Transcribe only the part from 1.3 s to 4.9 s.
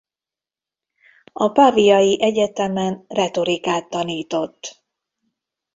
A paviai egyetemen retorikát tanított.